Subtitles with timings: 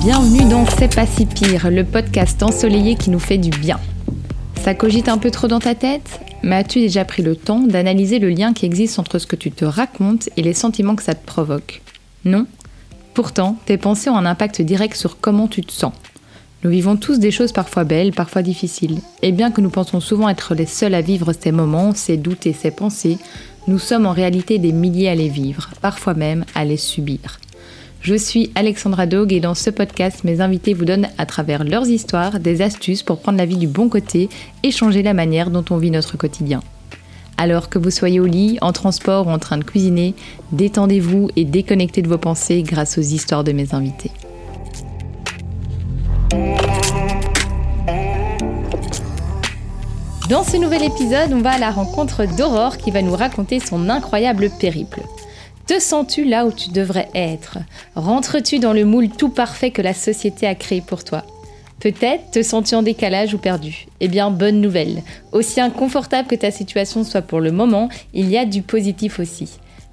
[0.00, 3.78] Bienvenue dans C'est pas si pire, le podcast ensoleillé qui nous fait du bien.
[4.62, 6.20] Ça cogite un peu trop dans ta tête?
[6.42, 9.50] Mais as-tu déjà pris le temps d'analyser le lien qui existe entre ce que tu
[9.50, 11.82] te racontes et les sentiments que ça te provoque
[12.24, 12.46] Non?
[13.12, 15.92] Pourtant, tes pensées ont un impact direct sur comment tu te sens.
[16.64, 19.00] Nous vivons tous des choses parfois belles, parfois difficiles.
[19.22, 22.46] Et bien que nous pensons souvent être les seuls à vivre ces moments, ces doutes
[22.46, 23.18] et ces pensées,
[23.68, 27.38] nous sommes en réalité des milliers à les vivre, parfois même à les subir.
[28.00, 31.86] Je suis Alexandra Dog et dans ce podcast, mes invités vous donnent à travers leurs
[31.86, 34.30] histoires des astuces pour prendre la vie du bon côté
[34.62, 36.62] et changer la manière dont on vit notre quotidien.
[37.36, 40.14] Alors que vous soyez au lit, en transport ou en train de cuisiner,
[40.52, 44.12] détendez-vous et déconnectez de vos pensées grâce aux histoires de mes invités.
[50.28, 53.88] Dans ce nouvel épisode, on va à la rencontre d'Aurore qui va nous raconter son
[53.88, 55.00] incroyable périple.
[55.66, 57.56] Te sens-tu là où tu devrais être?
[57.94, 61.24] Rentres-tu dans le moule tout parfait que la société a créé pour toi?
[61.80, 63.86] Peut-être te sens-tu en décalage ou perdu?
[64.00, 65.02] Eh bien, bonne nouvelle.
[65.32, 69.48] Aussi inconfortable que ta situation soit pour le moment, il y a du positif aussi.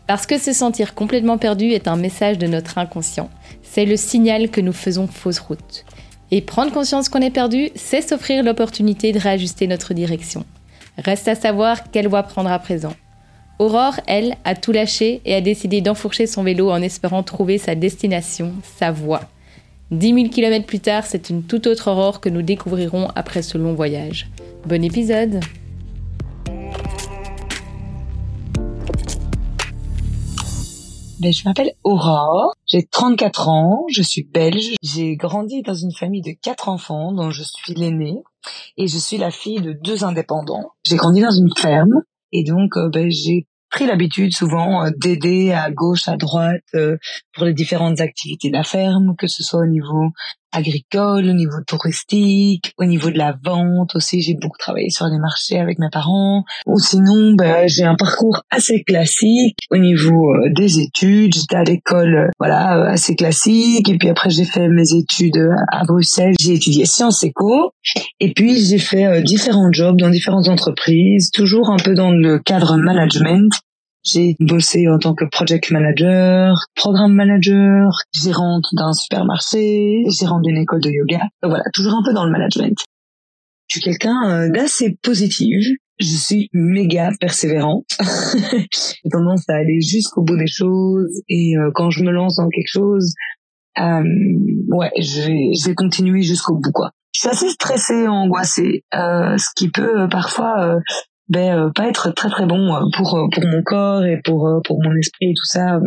[0.06, 3.30] Parce que se sentir complètement perdu est un message de notre inconscient.
[3.64, 5.86] C'est le signal que nous faisons fausse route.
[6.32, 10.46] Et prendre conscience qu'on est perdu, c'est s'offrir l'opportunité de réajuster notre direction.
[10.98, 12.94] Reste à savoir quelle voie prendre à présent.
[13.60, 17.76] Aurore, elle, a tout lâché et a décidé d'enfourcher son vélo en espérant trouver sa
[17.76, 19.22] destination, sa voie.
[19.92, 23.58] 10 000 km plus tard, c'est une toute autre aurore que nous découvrirons après ce
[23.58, 24.28] long voyage.
[24.66, 25.40] Bon épisode
[31.20, 36.22] ben, Je m'appelle Aurore, j'ai 34 ans, je suis belge, j'ai grandi dans une famille
[36.22, 38.22] de quatre enfants dont je suis l'aînée
[38.78, 40.72] et je suis la fille de deux indépendants.
[40.84, 45.52] J'ai grandi dans une ferme et donc euh, ben, j'ai pris l'habitude souvent euh, d'aider
[45.52, 46.98] à gauche, à droite euh,
[47.34, 50.10] pour les différentes activités de la ferme, que ce soit au niveau
[50.58, 54.22] agricole, au niveau touristique, au niveau de la vente aussi.
[54.22, 56.44] J'ai beaucoup travaillé sur les marchés avec mes parents.
[56.66, 61.34] Ou sinon, ben, j'ai un parcours assez classique au niveau euh, des études.
[61.34, 63.90] J'étais à l'école, voilà, assez classique.
[63.90, 66.36] Et puis après, j'ai fait mes études à Bruxelles.
[66.40, 67.72] J'ai étudié sciences éco.
[68.20, 72.78] Et puis, j'ai fait différents jobs dans différentes entreprises, toujours un peu dans le cadre
[72.78, 73.52] management.
[74.06, 80.82] J'ai bossé en tant que project manager, programme manager, gérante d'un supermarché, gérante d'une école
[80.82, 81.22] de yoga.
[81.42, 82.78] Voilà, toujours un peu dans le management.
[83.68, 85.66] Je suis quelqu'un euh, d'assez positif.
[86.00, 87.88] Je suis méga persévérante.
[88.00, 92.50] J'ai tendance à aller jusqu'au bout des choses et euh, quand je me lance dans
[92.50, 93.12] quelque chose,
[93.80, 94.04] euh,
[94.68, 96.92] ouais, je vais, je vais continuer jusqu'au bout quoi.
[97.14, 100.80] Je suis assez stressée, angoissée, euh, ce qui peut parfois
[101.30, 104.62] ben euh, pas être très très bon euh, pour euh, pour mon corps et pour
[104.64, 105.80] pour mon esprit et tout ça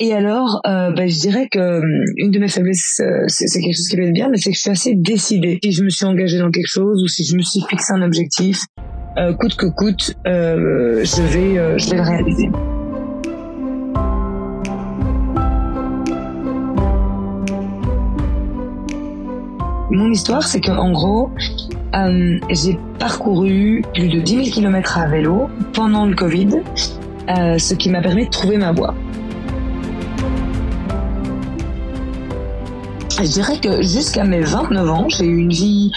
[0.00, 1.82] et alors, ben, je dirais que
[2.18, 4.70] une de mes faiblesses, c'est quelque chose qui être bien, mais c'est que je suis
[4.70, 5.58] assez décidée.
[5.60, 8.02] Si je me suis engagée dans quelque chose ou si je me suis fixé un
[8.02, 8.60] objectif,
[9.40, 12.48] coûte que coûte, je vais, je vais le réaliser.
[19.90, 21.30] Mon histoire, c'est que en gros,
[21.94, 26.60] euh, j'ai parcouru plus de 10 000 km à vélo pendant le Covid,
[27.30, 28.94] euh, ce qui m'a permis de trouver ma voie.
[33.18, 35.90] Je dirais que jusqu'à mes 29 ans, j'ai eu une vie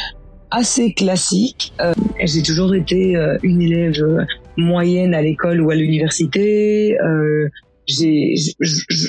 [0.52, 1.74] assez classique.
[1.82, 4.26] Euh, j'ai toujours été une élève
[4.56, 6.98] moyenne à l'école ou à l'université.
[7.90, 8.64] Euh,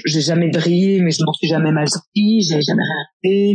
[0.07, 2.41] j'ai jamais brillé, mais je m'en suis jamais mal sortie.
[2.43, 3.55] J'ai jamais rien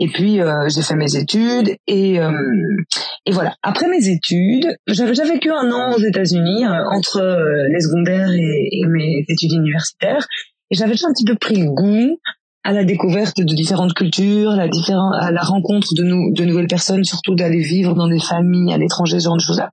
[0.00, 2.32] et puis euh, j'ai fait mes études et euh,
[3.26, 3.54] et voilà.
[3.62, 7.20] Après mes études, j'avais déjà vécu un an aux États-Unis euh, entre
[7.70, 10.26] les secondaires et, et, mes études universitaires
[10.70, 12.18] et j'avais déjà un petit peu pris goût
[12.64, 17.04] à la découverte de différentes cultures, la différent, à la rencontre de, de nouvelles personnes,
[17.04, 19.70] surtout d'aller vivre dans des familles à l'étranger, ce genre de choses-là.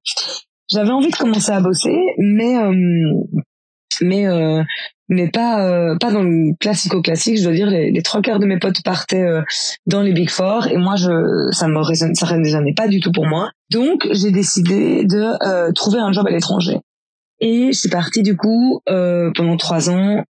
[0.69, 2.57] J'avais envie de commencer à bosser, mais
[4.01, 4.27] mais
[5.11, 8.45] mais pas euh, pas dans le classico classique je dois dire les, trois quarts de
[8.45, 9.41] mes potes partaient euh,
[9.85, 13.11] dans les big four et moi je ça me résonne ça résonnait pas du tout
[13.11, 13.51] pour moi.
[13.69, 16.79] Donc j'ai décidé de euh, trouver un job à l'étranger.
[17.43, 20.23] Et je suis partie du coup pendant trois ans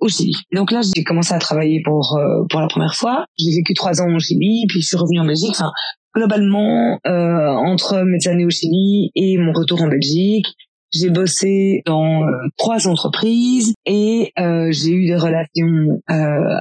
[0.00, 0.34] au Chili.
[0.52, 2.20] Donc là j'ai commencé à travailler pour
[2.50, 3.26] pour la première fois.
[3.38, 5.52] J'ai vécu trois ans au Chili puis je suis revenue en Belgique.
[5.52, 5.70] Enfin
[6.14, 10.48] globalement entre mes années au Chili et mon retour en Belgique
[10.92, 12.22] j'ai bossé dans
[12.56, 16.00] trois entreprises et j'ai eu des relations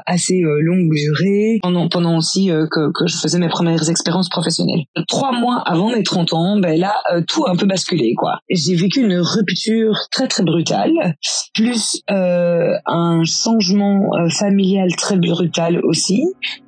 [0.06, 4.84] assez longue durée pendant pendant aussi que, que je faisais mes premières expériences professionnelles.
[5.08, 6.96] Trois mois avant mes 30 ans, ben là
[7.28, 8.40] tout a un peu basculé quoi.
[8.50, 10.92] J'ai vécu une rupture très très brutale,
[11.54, 16.26] plus un changement familial très brutal aussi.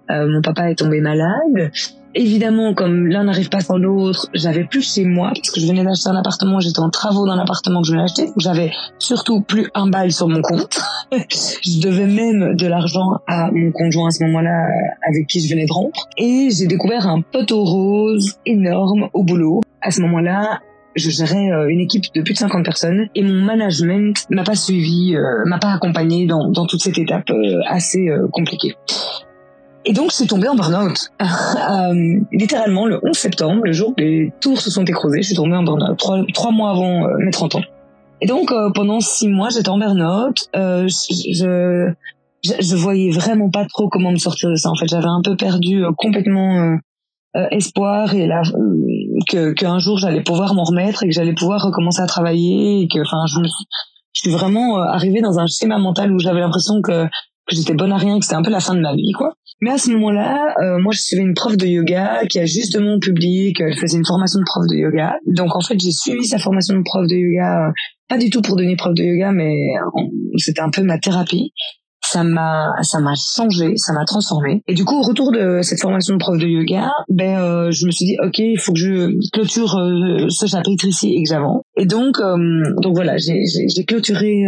[0.09, 1.71] mon papa est tombé malade
[2.15, 5.83] évidemment, comme l'un n'arrive pas sans l'autre, j'avais plus chez moi parce que je venais
[5.83, 9.69] d'acheter un appartement, j'étais en travaux dans l'appartement que je venais d'acheter, j'avais surtout plus
[9.73, 10.79] un bail sur mon compte.
[11.11, 14.67] je devais même de l'argent à mon conjoint à ce moment-là
[15.07, 16.07] avec qui je venais de rompre.
[16.17, 19.61] Et j'ai découvert un poteau rose énorme au boulot.
[19.81, 20.61] À ce moment-là,
[20.95, 24.55] je gérais euh, une équipe de plus de 50 personnes et mon management m'a pas
[24.55, 28.75] suivi, euh, m'a pas accompagné dans, dans toute cette étape euh, assez compliquée.
[29.85, 31.11] Et donc, je suis tombée en burn-out.
[31.21, 35.35] euh, littéralement, le 11 septembre, le jour où les tours se sont écrasés, je suis
[35.35, 37.61] tombée en burn-out, trois, trois mois avant euh, mes 30 ans.
[38.21, 40.49] Et donc, euh, pendant six mois, j'étais en burn-out.
[40.53, 41.93] Je,
[42.43, 44.69] je, voyais vraiment pas trop comment me sortir de ça.
[44.69, 46.77] En fait, j'avais un peu perdu complètement
[47.51, 48.43] espoir et là
[49.27, 52.87] que qu'un jour j'allais pouvoir m'en remettre et que j'allais pouvoir recommencer à travailler et
[52.87, 53.65] que, enfin, je suis,
[54.13, 57.07] je suis vraiment arrivée dans un schéma mental où j'avais l'impression que
[57.47, 59.33] que j'étais bonne à rien, que c'était un peu la fin de ma vie, quoi.
[59.63, 62.99] Mais à ce moment-là, euh, moi, je suivais une prof de yoga qui a justement
[62.99, 65.15] publié qu'elle faisait une formation de prof de yoga.
[65.25, 67.71] Donc, en fait, j'ai suivi sa formation de prof de yoga, euh,
[68.09, 69.55] pas du tout pour devenir prof de yoga, mais
[70.35, 71.53] c'était un peu ma thérapie.
[72.01, 74.61] Ça m'a, ça m'a changé, ça m'a transformé.
[74.67, 77.85] Et du coup, au retour de cette formation de prof de yoga, ben, euh, je
[77.85, 79.79] me suis dit, ok, il faut que je clôture
[80.27, 81.61] ce chapitre ici et que j'avance.
[81.77, 82.17] Et donc,
[82.81, 84.43] donc voilà, j'ai clôturé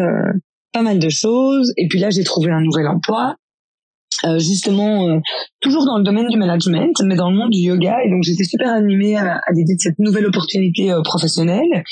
[0.74, 1.72] pas mal de choses.
[1.78, 3.38] Et puis là, j'ai trouvé un nouvel emploi.
[4.24, 5.20] Euh, justement euh,
[5.60, 7.98] toujours dans le domaine du management, mais dans le monde du yoga.
[8.06, 11.84] Et donc j'étais super animée à, à l'idée de cette nouvelle opportunité euh, professionnelle.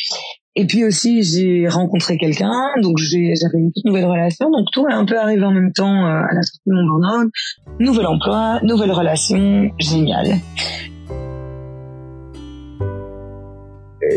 [0.55, 4.49] Et puis aussi j'ai rencontré quelqu'un, donc j'avais une toute nouvelle relation.
[4.51, 7.31] Donc tout est un peu arrivé en même temps à la sortie de mon burn-out.
[7.79, 10.35] Nouvel emploi, nouvelle relation, génial.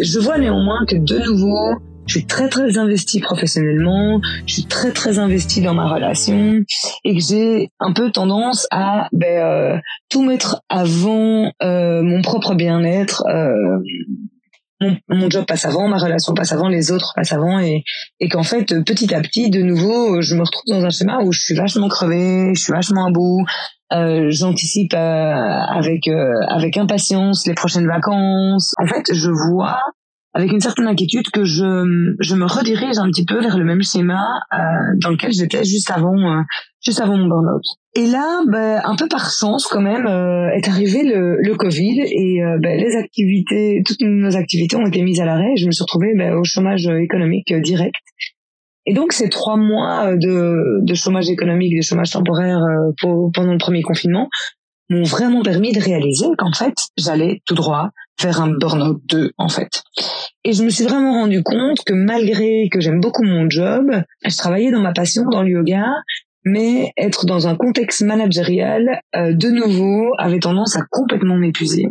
[0.02, 4.92] Je vois néanmoins que de nouveau, je suis très très investie professionnellement, je suis très
[4.92, 6.62] très investie dans ma relation
[7.04, 12.54] et que j'ai un peu tendance à ben, euh, tout mettre avant euh, mon propre
[12.54, 13.24] bien-être.
[13.28, 13.78] Euh,
[14.80, 17.82] mon, mon, job passe avant, ma relation passe avant, les autres passent avant et,
[18.20, 21.32] et qu'en fait petit à petit de nouveau je me retrouve dans un schéma où
[21.32, 23.46] je suis vachement crevée, je suis vachement à bout,
[23.92, 28.72] euh, j'anticipe euh, avec euh, avec impatience les prochaines vacances.
[28.82, 29.78] En fait, je vois
[30.36, 33.82] avec une certaine inquiétude que je, je me redirige un petit peu vers le même
[33.82, 34.20] schéma
[34.52, 34.58] euh,
[35.02, 36.42] dans lequel j'étais juste avant euh,
[36.84, 37.62] juste avant mon burn-out.
[37.94, 42.02] Et là, ben, un peu par chance quand même, euh, est arrivé le, le Covid
[42.02, 45.56] et euh, ben, les activités, toutes nos activités ont été mises à l'arrêt.
[45.56, 47.94] Je me suis retrouvée ben, au chômage économique direct.
[48.84, 52.60] Et donc ces trois mois de, de chômage économique, de chômage temporaire
[53.00, 54.28] pour, pendant le premier confinement
[54.90, 59.48] m'ont vraiment permis de réaliser qu'en fait j'allais tout droit faire un burn-out 2 en
[59.48, 59.82] fait.
[60.44, 63.90] Et je me suis vraiment rendu compte que malgré que j'aime beaucoup mon job,
[64.24, 65.84] je travaillais dans ma passion, dans le yoga,
[66.44, 71.86] mais être dans un contexte managérial, euh, de nouveau, avait tendance à complètement m'épuiser.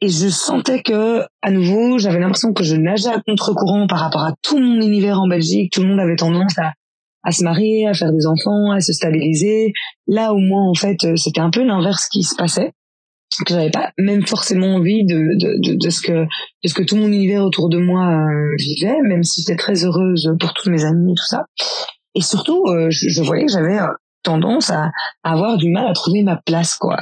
[0.00, 4.22] Et je sentais que, à nouveau, j'avais l'impression que je nageais à contre-courant par rapport
[4.22, 5.72] à tout mon univers en Belgique.
[5.72, 6.72] Tout le monde avait tendance à,
[7.24, 9.72] à se marier, à faire des enfants, à se stabiliser.
[10.06, 12.72] Là, au moins, en fait, euh, c'était un peu l'inverse qui se passait
[13.44, 16.82] que j'avais pas même forcément envie de, de, de, de, ce que de ce que
[16.82, 20.70] tout mon univers autour de moi euh, vivait, même si j'étais très heureuse pour tous
[20.70, 21.44] mes amis et tout ça.
[22.14, 23.86] Et surtout, euh, je, voyais que j'avais euh,
[24.22, 24.90] tendance à,
[25.22, 26.96] à, avoir du mal à trouver ma place, quoi.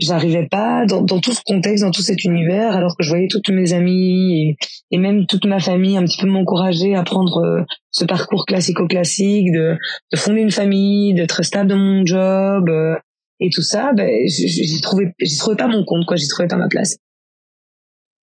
[0.00, 3.28] J'arrivais pas dans, dans, tout ce contexte, dans tout cet univers, alors que je voyais
[3.30, 4.56] toutes mes amies et,
[4.90, 9.78] et même toute ma famille un petit peu m'encourager à prendre ce parcours classico-classique, de,
[10.12, 12.68] de fonder une famille, d'être stable dans mon job,
[13.44, 16.56] et tout ça, ben, j'ai trouvé, j'ai trouvé pas mon compte, quoi, j'ai trouvé pas
[16.56, 16.96] ma place.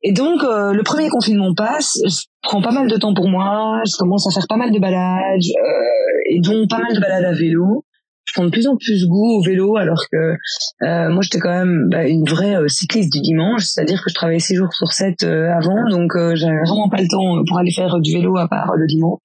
[0.04, 3.82] Et donc, euh, le premier confinement passe, je prends pas mal de temps pour moi,
[3.86, 7.26] je commence à faire pas mal de balades, euh, et donc pas mal de balades
[7.26, 7.86] à vélo.
[8.26, 11.54] Je prends de plus en plus goût au vélo, alors que euh, moi, j'étais quand
[11.54, 14.92] même bah, une vraie euh, cycliste du dimanche, c'est-à-dire que je travaillais six jours sur
[14.92, 18.48] sept euh, avant, donc j'avais vraiment pas le temps pour aller faire du vélo à
[18.48, 19.20] part le dimanche.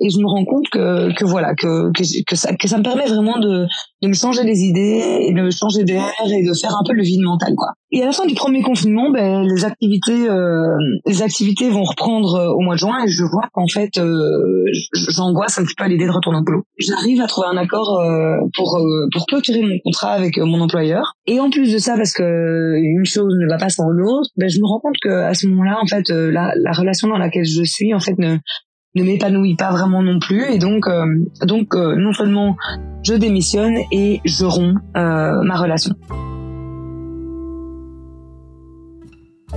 [0.00, 3.06] Et je me rends compte que, que voilà que, que, ça, que ça me permet
[3.06, 3.66] vraiment de,
[4.02, 6.92] de me changer les idées et de me changer d'air et de faire un peu
[6.92, 7.68] le vide mental quoi.
[7.92, 10.76] Et à la fin du premier confinement, ben, les activités euh,
[11.06, 14.64] les activités vont reprendre euh, au mois de juin et je vois qu'en fait euh,
[15.08, 16.62] j'angoisse un petit peu à l'idée de retourner au boulot.
[16.78, 21.14] J'arrive à trouver un accord euh, pour euh, pour clôturer mon contrat avec mon employeur
[21.26, 24.48] et en plus de ça parce que une chose ne va pas sans l'autre, ben,
[24.48, 27.46] je me rends compte que à ce moment-là en fait la, la relation dans laquelle
[27.46, 28.36] je suis en fait ne
[28.96, 31.04] ne m'épanouit pas vraiment non plus et donc euh,
[31.42, 32.56] donc euh, non seulement
[33.04, 35.94] je démissionne et je romps euh, ma relation.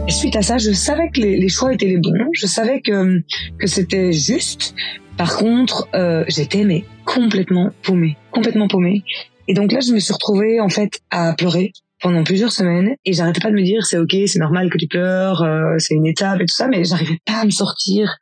[0.08, 3.22] Suite à ça, je savais que les, les, choix étaient les bons, je savais que
[3.58, 4.76] que c'était juste.
[5.18, 5.90] Par contre,
[6.28, 9.04] j'étais mais complètement paumée, complètement paumée.
[9.48, 13.12] Et donc là, je me suis retrouvée en fait à pleurer pendant plusieurs semaines et
[13.12, 15.46] j'arrêtais pas de me dire c'est ok, c'est normal que tu pleures,
[15.78, 18.18] c'est une étape et tout ça, mais j'arrivais pas à me sortir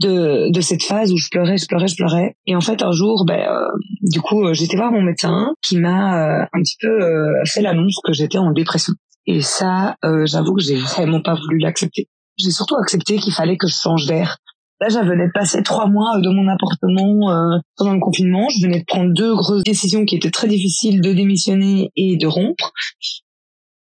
[0.00, 2.36] de, de cette phase où je pleurais, je pleurais, je pleurais.
[2.46, 3.66] Et en fait, un jour, ben, euh,
[4.02, 6.98] du coup, euh, j'étais voir mon médecin qui m'a euh, un petit peu
[7.44, 8.92] fait l'annonce que j'étais en dépression.
[9.26, 12.08] Et ça, j'avoue que j'ai vraiment pas voulu l'accepter.
[12.38, 14.36] J'ai surtout accepté qu'il fallait que je change d'air.
[14.80, 18.46] Là, j'avais venais de passer trois mois dans mon appartement pendant le confinement.
[18.50, 22.26] Je venais de prendre deux grosses décisions qui étaient très difficiles, de démissionner et de
[22.28, 22.72] rompre.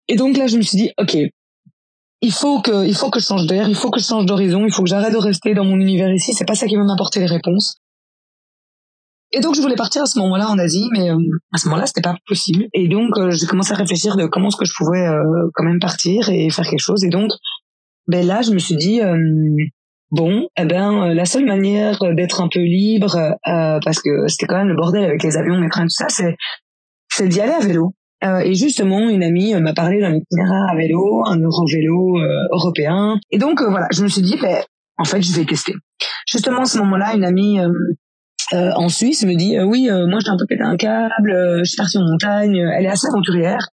[0.07, 1.17] Et donc là, je me suis dit, ok,
[2.23, 4.65] il faut que il faut que je change d'air, il faut que je change d'horizon,
[4.65, 6.33] il faut que j'arrête de rester dans mon univers ici.
[6.33, 7.77] C'est pas ça qui va m'apporter les réponses.
[9.33, 11.17] Et donc je voulais partir à ce moment-là en Asie, mais euh,
[11.53, 12.67] à ce moment-là c'était pas possible.
[12.75, 15.65] Et donc euh, j'ai commencé à réfléchir de comment est-ce que je pouvais euh, quand
[15.65, 17.03] même partir et faire quelque chose.
[17.03, 17.31] Et donc
[18.07, 19.01] ben là je me suis dit
[20.13, 24.69] bon, eh ben la seule manière d'être un peu libre parce que c'était quand même
[24.69, 26.37] le bordel avec les avions, les trains, tout ça, c'est
[27.11, 27.95] c'est d'y aller à vélo.
[28.25, 32.29] Euh, et justement, une amie euh, m'a parlé d'un itinéraire à vélo, un Eurovélo euh,
[32.53, 33.19] européen.
[33.31, 34.63] Et donc voilà, je me suis dit, ben,
[34.97, 35.75] en fait, je vais tester.
[36.31, 37.59] Justement, à ce moment-là, une amie
[38.53, 41.97] en Suisse me dit oui moi j'ai un peu pété un câble je suis partie
[41.97, 43.69] en montagne elle est assez aventurière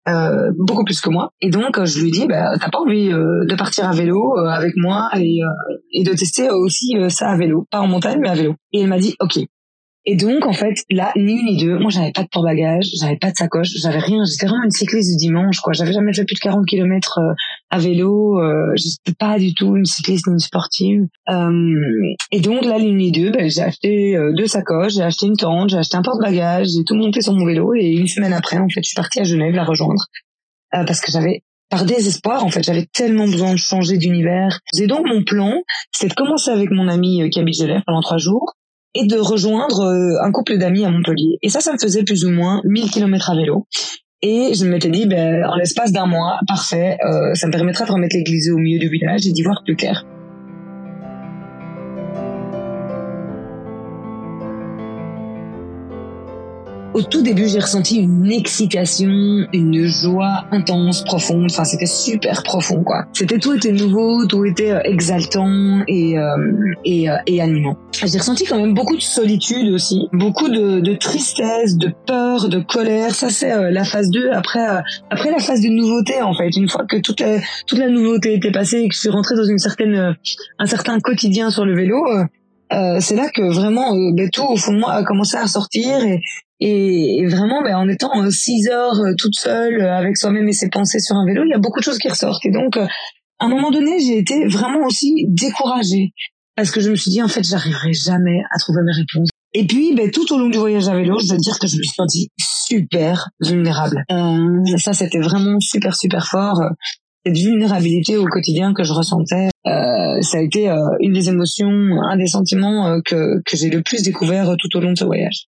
[0.57, 3.89] beaucoup plus que moi et donc je lui dis bah t'as pas envie de partir
[3.89, 5.41] à vélo avec moi et,
[5.93, 8.89] et de tester aussi ça à vélo pas en montagne mais à vélo et elle
[8.89, 9.41] m'a dit ok
[10.11, 13.19] et donc, en fait, là, ni une ni deux, moi, j'avais pas de porte-bagages, j'avais
[13.19, 14.25] pas de sacoche, j'avais rien.
[14.25, 15.75] J'étais vraiment une cycliste du dimanche, quoi.
[15.75, 17.35] J'avais jamais fait plus de 40 km euh,
[17.69, 18.41] à vélo.
[18.41, 21.03] Euh, j'étais pas du tout une cycliste ni une sportive.
[21.29, 25.03] Euh, et donc, là, ni une ni deux, ben, j'ai acheté euh, deux sacoches, j'ai
[25.03, 27.75] acheté une tente, j'ai acheté un porte-bagages, j'ai tout monté sur mon vélo.
[27.75, 30.07] Et une semaine après, en fait, je suis partie à Genève la rejoindre.
[30.73, 34.59] Euh, parce que j'avais par désespoir, en fait, j'avais tellement besoin de changer d'univers.
[34.79, 35.53] Et donc, mon plan,
[35.93, 38.55] c'était de commencer avec mon ami qui habite Genève pendant trois jours,
[38.95, 41.39] et de rejoindre euh, un couple d'amis à Montpellier.
[41.43, 43.67] Et ça, ça me faisait plus ou moins 1000 km à vélo.
[44.23, 47.93] Et je m'étais dit, ben, en l'espace d'un mois, parfait, euh, ça me permettrait de
[47.93, 50.05] remettre l'église au milieu du village et d'y voir plus clair.
[56.99, 61.47] Au tout début, j'ai ressenti une excitation, une joie intense, profonde.
[61.49, 63.05] Enfin, c'était super profond, quoi.
[63.13, 67.77] C'était tout était nouveau, tout était euh, exaltant et euh, et, euh, et animant.
[67.93, 72.59] J'ai ressenti quand même beaucoup de solitude aussi, beaucoup de, de tristesse, de peur, de
[72.59, 73.15] colère.
[73.15, 74.67] Ça, c'est la phase 2 après
[75.11, 76.51] après la phase de nouveauté en fait.
[76.57, 79.37] Une fois que toute la toute la nouveauté était passée et que je suis rentrée
[79.37, 80.17] dans une certaine
[80.59, 82.05] un certain quotidien sur le vélo.
[82.73, 85.47] Euh, c'est là que vraiment euh, ben, tout au fond de moi a commencé à
[85.47, 86.21] sortir et,
[86.61, 90.53] et, vraiment, ben, en étant euh, six heures euh, toute seule euh, avec soi-même et
[90.53, 92.45] ses pensées sur un vélo, il y a beaucoup de choses qui ressortent.
[92.45, 92.89] Et donc, à
[93.39, 96.13] un moment donné, j'ai été vraiment aussi découragée
[96.57, 99.29] parce que je me suis dit, en fait, j'arriverai jamais à trouver mes réponses.
[99.55, 101.77] Et puis, ben, tout au long du voyage à vélo, je dois dire que je
[101.77, 104.03] me suis sentie super vulnérable.
[104.11, 106.61] Euh, ça, c'était vraiment super, super fort.
[107.25, 110.69] Cette vulnérabilité au quotidien que je ressentais, euh, ça a été
[111.01, 114.93] une des émotions, un des sentiments que, que j'ai le plus découvert tout au long
[114.93, 115.47] de ce voyage.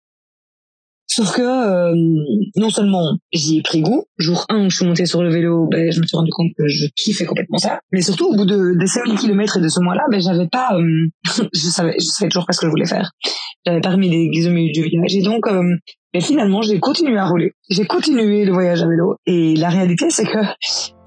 [1.12, 1.92] Sauf que euh,
[2.54, 5.66] non seulement j'y ai pris goût, jour 1 où je suis montée sur le vélo,
[5.68, 8.44] ben, je me suis rendu compte que je kiffais complètement ça, mais surtout au bout
[8.44, 11.08] de, des 5000 km et de ce mois-là, ben, j'avais pas, euh,
[11.52, 13.10] je savais, je savais toujours pas ce que je voulais faire.
[13.66, 15.74] J'avais pas remis l'église au milieu du village et donc euh,
[16.14, 17.52] mais finalement, j'ai continué à rouler.
[17.68, 19.14] J'ai continué le voyage à vélo.
[19.26, 20.38] Et la réalité, c'est que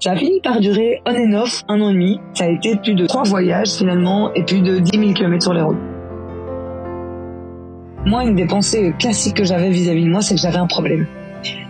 [0.00, 2.18] ça a fini par durer on and off un an et demi.
[2.32, 5.52] Ça a été plus de trois voyages finalement et plus de 10 000 km sur
[5.52, 5.93] les routes.
[8.06, 11.06] Moi, une des pensées classiques que j'avais vis-à-vis de moi, c'est que j'avais un problème.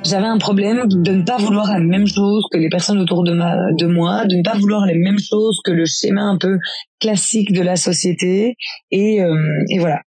[0.05, 3.33] J'avais un problème de ne pas vouloir la même chose que les personnes autour de,
[3.33, 6.59] ma, de moi, de ne pas vouloir les mêmes choses que le schéma un peu
[7.01, 8.57] classique de la société.
[8.91, 9.37] Et, euh,
[9.71, 10.01] et voilà.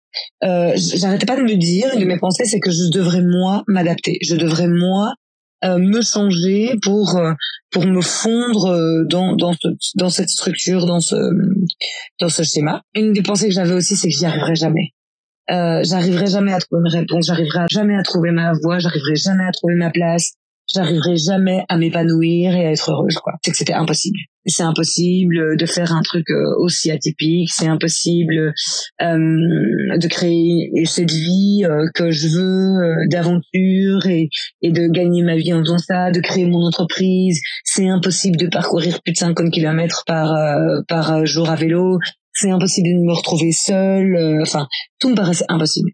[0.43, 4.17] Euh, J'arrêtais pas de me dire, de mes pensées, c'est que je devrais moi m'adapter.
[4.23, 5.13] Je devrais moi
[5.63, 7.33] euh, me changer pour euh,
[7.71, 11.15] pour me fondre euh, dans dans ce, dans cette structure, dans ce
[12.19, 12.81] dans ce schéma.
[12.95, 14.94] Une des pensées que j'avais aussi, c'est que j'y arriverai jamais
[15.51, 19.45] euh, j'arriverai jamais à trouver une réponse, j'arriverai jamais à trouver ma voie, j'arriverai jamais
[19.45, 20.33] à trouver ma place,
[20.73, 23.33] j'arriverai jamais à m'épanouir et à être heureuse quoi.
[23.43, 24.17] C'est que c'était impossible.
[24.47, 28.53] C'est impossible de faire un truc euh, aussi atypique, c'est impossible
[29.01, 34.29] euh, de créer cette vie euh, que je veux euh, d'aventure et,
[34.63, 37.39] de gagner ma vie en faisant ça, de créer mon entreprise.
[37.63, 40.35] C'est impossible de parcourir plus de 50 km par
[40.87, 41.99] par jour à vélo.
[42.35, 44.39] C'est impossible de me retrouver seule.
[44.41, 44.67] Enfin,
[44.99, 45.91] tout me paraissait impossible.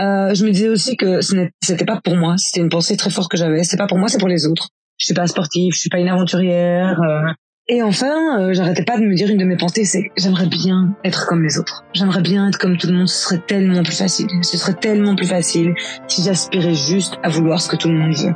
[0.00, 2.36] Euh, je me disais aussi que ce n'était pas pour moi.
[2.38, 3.64] C'était une pensée très forte que j'avais.
[3.64, 4.68] C'est pas pour moi, c'est pour les autres.
[4.98, 7.00] Je suis pas sportive, je suis pas une aventurière.
[7.00, 7.32] Euh.
[7.68, 10.96] Et enfin, euh, j'arrêtais pas de me dire une de mes pensées, c'est j'aimerais bien
[11.04, 11.84] être comme les autres.
[11.94, 13.08] J'aimerais bien être comme tout le monde.
[13.08, 14.26] Ce serait tellement plus facile.
[14.42, 15.74] Ce serait tellement plus facile
[16.08, 18.34] si j'aspirais juste à vouloir ce que tout le monde veut.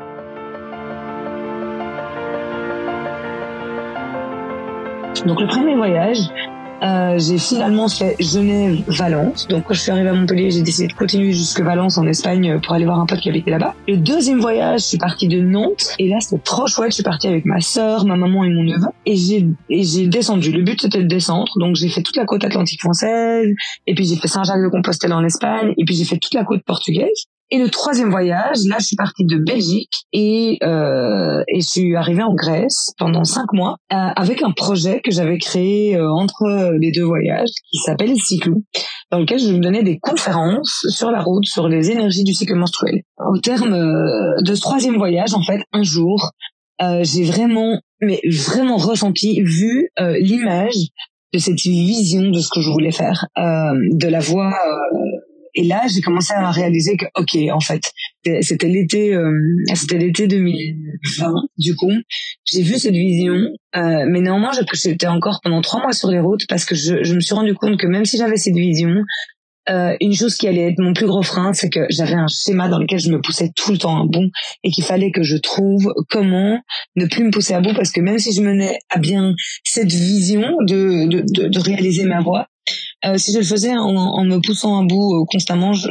[5.27, 6.19] Donc le premier voyage,
[6.83, 9.49] euh, j'ai finalement fait Genève-Valence.
[9.49, 12.61] Donc quand je suis arrivée à Montpellier, j'ai décidé de continuer jusque Valence en Espagne
[12.61, 13.75] pour aller voir un pote qui habitait là-bas.
[13.89, 16.91] Le deuxième voyage, je suis partie de Nantes et là c'était trop chouette.
[16.91, 20.07] Je suis partie avec ma sœur, ma maman et mon neveu et j'ai et j'ai
[20.07, 20.53] descendu.
[20.53, 21.53] Le but c'était de descendre.
[21.59, 23.49] Donc j'ai fait toute la côte atlantique française
[23.87, 27.27] et puis j'ai fait Saint-Jacques-de-Compostelle en Espagne et puis j'ai fait toute la côte portugaise.
[27.51, 31.95] Et le troisième voyage, là, je suis partie de Belgique et, euh, et je suis
[31.95, 36.73] arrivée en Grèce pendant cinq mois euh, avec un projet que j'avais créé euh, entre
[36.81, 38.65] les deux voyages qui s'appelle Cyclou,
[39.13, 42.57] dans lequel je me donnais des conférences sur la route sur les énergies du cycle
[42.57, 43.03] menstruel.
[43.25, 46.33] Au terme euh, de ce troisième voyage, en fait, un jour,
[46.83, 50.75] euh, j'ai vraiment, mais vraiment ressenti, vu l'image
[51.33, 54.53] de cette vision de ce que je voulais faire, de la voix
[55.57, 57.81] et là, j'ai commencé à réaliser que, ok, en fait,
[58.43, 59.33] c'était l'été, euh,
[59.75, 61.33] c'était l'été 2020.
[61.57, 61.93] Du coup,
[62.45, 63.37] j'ai vu cette vision,
[63.75, 67.15] euh, mais néanmoins, j'étais encore pendant trois mois sur les routes parce que je, je
[67.15, 68.97] me suis rendu compte que même si j'avais cette vision,
[69.71, 72.69] euh, une chose qui allait être mon plus gros frein, c'est que j'avais un schéma
[72.69, 74.31] dans lequel je me poussais tout le temps à bout
[74.63, 76.61] et qu'il fallait que je trouve comment
[76.97, 79.35] ne plus me pousser à bout parce que même si je menais à bien
[79.65, 82.47] cette vision de, de, de, de réaliser ma voie,
[83.07, 85.89] euh, si je le faisais en, en, me poussant à bout euh, constamment, je,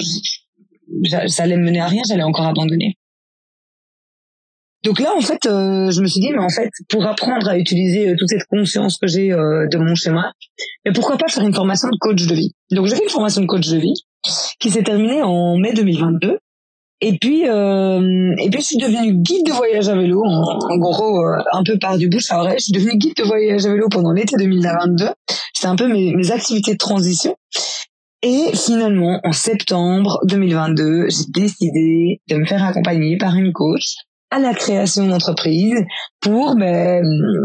[1.28, 2.98] ça allait me mener à rien, j'allais encore abandonner.
[4.84, 7.58] Donc là, en fait, euh, je me suis dit, mais en fait, pour apprendre à
[7.58, 10.32] utiliser toute cette conscience que j'ai de mon schéma,
[10.86, 12.52] mais pourquoi pas faire une formation de coach de vie?
[12.72, 13.96] Donc j'ai fait une formation de coach de vie
[14.60, 16.38] qui s'est terminée en mai 2022.
[17.02, 21.20] Et puis, et puis, je suis devenue guide de voyage à vélo, en, gros,
[21.52, 22.60] un peu par du bouche à oreille.
[22.60, 25.08] Je suis devenue guide de voyage à vélo pendant l'été 2022.
[25.58, 27.36] C'est un peu mes, mes activités de transition.
[28.22, 33.96] Et finalement, en septembre 2022, j'ai décidé de me faire accompagner par une coach
[34.32, 35.76] à la création d'entreprise
[36.22, 37.04] pour ben,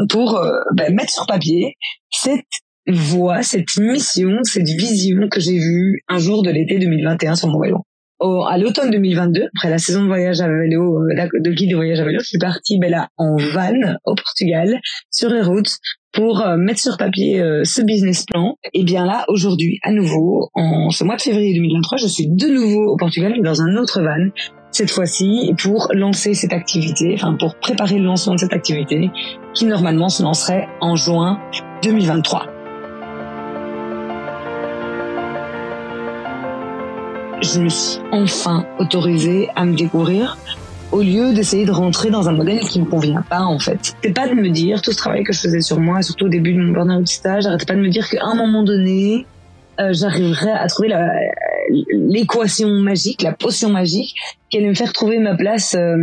[0.09, 1.77] pour euh, ben, mettre sur papier
[2.11, 2.41] cette
[2.87, 7.61] voie, cette mission, cette vision que j'ai vue un jour de l'été 2021 sur mon
[7.61, 7.85] vélo.
[8.21, 11.77] Au, à l'automne 2022, après la saison de voyage à vélo, euh, de guide de
[11.77, 14.79] voyage à vélo, je suis partie ben là en van au Portugal
[15.11, 15.79] sur les routes
[16.13, 18.57] pour euh, mettre sur papier euh, ce business plan.
[18.75, 22.49] Et bien là, aujourd'hui, à nouveau, en ce mois de février 2023, je suis de
[22.49, 24.29] nouveau au Portugal, dans un autre van,
[24.71, 29.09] cette fois-ci pour lancer cette activité, enfin pour préparer le lancement de cette activité,
[29.55, 31.41] qui normalement se lancerait en juin
[31.83, 32.60] 2023.
[37.43, 40.37] Je me suis enfin autorisée à me découvrir
[40.93, 43.95] au lieu d'essayer de rentrer dans un modèle qui me convient pas en fait.
[44.03, 46.29] C'est pas de me dire tout ce travail que je faisais sur moi, surtout au
[46.29, 49.27] début de mon burn-out stage, j'arrêtais pas de me dire qu'à un moment donné,
[49.81, 50.89] euh, j'arriverais à trouver
[51.93, 54.15] l'équation magique, la potion magique
[54.51, 55.97] qui allait me faire trouver ma place euh,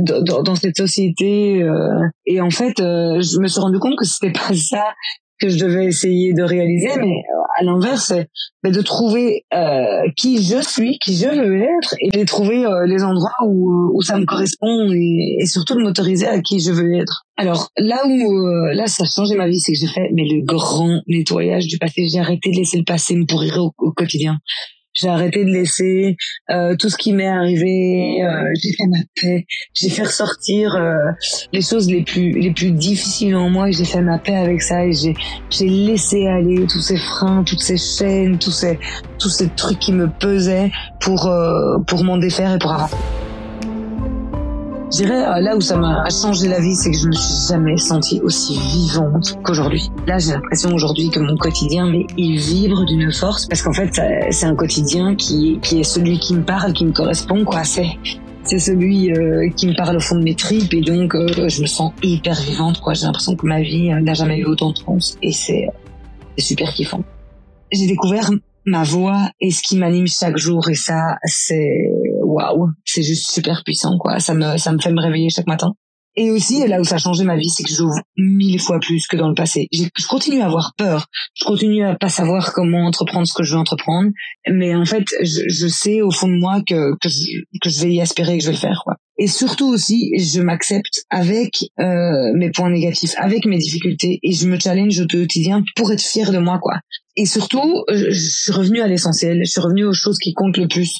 [0.00, 1.62] dans, cette société.
[1.62, 2.08] Euh.
[2.26, 4.94] et en fait, euh, je me suis rendu compte que c'était pas ça
[5.44, 8.12] que je devais essayer de réaliser, mais euh, à l'inverse,
[8.64, 13.02] de trouver euh, qui je suis, qui je veux être, et de trouver euh, les
[13.02, 16.94] endroits où, où ça me correspond, et, et surtout de m'autoriser à qui je veux
[16.94, 17.26] être.
[17.36, 20.44] Alors là où là ça a changé ma vie, c'est que j'ai fait mais le
[20.44, 22.06] grand nettoyage du passé.
[22.06, 24.38] J'ai arrêté de laisser le passé me pourrir au quotidien.
[24.94, 26.16] J'ai arrêté de laisser
[26.50, 28.22] euh, tout ce qui m'est arrivé.
[28.22, 29.46] Euh, j'ai fait ma paix.
[29.74, 30.94] J'ai fait ressortir euh,
[31.52, 33.70] les choses les plus les plus difficiles en moi.
[33.72, 34.86] J'ai fait ma paix avec ça.
[34.86, 35.14] Et j'ai
[35.50, 38.78] j'ai laissé aller tous ces freins, toutes ces chaînes, tous ces
[39.18, 42.96] tous ces trucs qui me pesaient pour euh, pour m'en défaire et pour avancer.
[44.92, 47.48] Je dirais euh, là où ça m'a changé la vie, c'est que je me suis
[47.48, 49.90] jamais sentie aussi vivante qu'aujourd'hui.
[50.06, 53.90] Là, j'ai l'impression aujourd'hui que mon quotidien, mais il vibre d'une force parce qu'en fait,
[54.30, 57.64] c'est un quotidien qui, qui est celui qui me parle, qui me correspond, quoi.
[57.64, 57.88] C'est
[58.46, 61.62] c'est celui euh, qui me parle au fond de mes tripes et donc euh, je
[61.62, 62.92] me sens hyper vivante, quoi.
[62.92, 65.66] J'ai l'impression que ma vie n'a jamais eu autant de sens et c'est
[66.36, 67.02] super kiffant.
[67.72, 68.30] J'ai découvert
[68.66, 71.90] ma voix est ce qui m'anime chaque jour et ça c'est
[72.34, 74.20] waouh, c'est juste super puissant quoi.
[74.20, 75.72] Ça me ça me fait me réveiller chaque matin.
[76.16, 79.06] Et aussi, là où ça a changé ma vie, c'est que j'ouvre mille fois plus
[79.08, 79.66] que dans le passé.
[79.72, 81.06] Je continue à avoir peur.
[81.34, 84.10] Je continue à pas savoir comment entreprendre ce que je veux entreprendre.
[84.48, 87.80] Mais en fait, je, je sais au fond de moi que, que, je, que je
[87.82, 88.80] vais y aspirer, que je vais le faire.
[88.84, 88.94] Quoi.
[89.18, 94.20] Et surtout aussi, je m'accepte avec euh, mes points négatifs, avec mes difficultés.
[94.22, 96.60] Et je me challenge au quotidien pour être fier de moi.
[96.62, 96.74] quoi.
[97.16, 99.40] Et surtout, je suis revenue à l'essentiel.
[99.44, 100.92] Je suis revenue aux choses qui comptent le plus.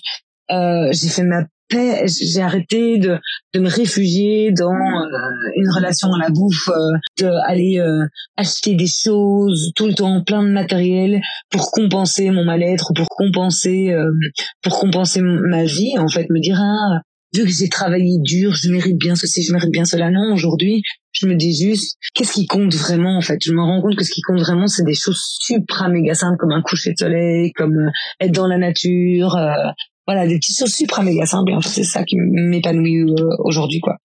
[0.50, 3.18] Euh, j'ai fait ma j'ai arrêté de,
[3.54, 8.86] de me réfugier dans euh, une relation à la bouffe, euh, d'aller euh, acheter des
[8.86, 14.10] choses tout le temps, plein de matériel pour compenser mon mal-être, pour compenser, euh,
[14.62, 15.98] pour compenser ma vie.
[15.98, 17.00] En fait, me dire ah,
[17.34, 20.10] vu que j'ai travaillé dur, je mérite bien ceci, je mérite bien cela.
[20.10, 23.38] Non, aujourd'hui, je me dis juste, qu'est-ce qui compte vraiment en fait?
[23.42, 26.36] Je me rends compte que ce qui compte vraiment, c'est des choses supra méga simples
[26.38, 29.36] comme un coucher de soleil, comme être dans la nature,
[30.06, 31.52] voilà, des petites choses super méga simples.
[31.52, 33.96] Et fait, c'est ça qui m'épanouit euh, aujourd'hui, quoi.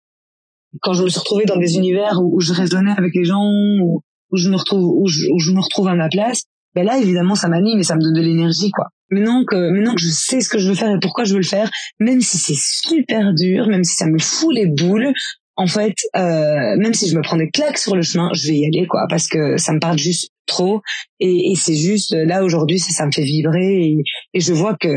[0.81, 4.01] Quand je me suis retrouvée dans des univers où, je raisonnais avec les gens, où,
[4.31, 6.43] où je me retrouve, où je, où je, me retrouve à ma place,
[6.75, 8.85] ben là, évidemment, ça m'anime et ça me donne de l'énergie, quoi.
[9.09, 11.39] Maintenant que, maintenant que je sais ce que je veux faire et pourquoi je veux
[11.39, 15.11] le faire, même si c'est super dur, même si ça me fout les boules,
[15.55, 18.57] en fait, euh, même si je me prends des claques sur le chemin, je vais
[18.57, 20.81] y aller, quoi, parce que ça me parle juste trop.
[21.19, 24.75] Et, et c'est juste là aujourd'hui, ça, ça me fait vibrer et, et je vois
[24.75, 24.89] que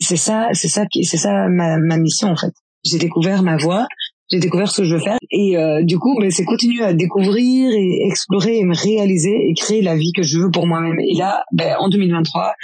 [0.00, 2.52] c'est ça, c'est ça, c'est ça ma, ma mission en fait.
[2.84, 3.86] J'ai découvert ma voix,
[4.30, 6.92] j'ai découvert ce que je veux faire et euh, du coup ben, c'est continuer à
[6.92, 10.98] découvrir et explorer et me réaliser et créer la vie que je veux pour moi-même
[10.98, 12.54] et là ben, en 2023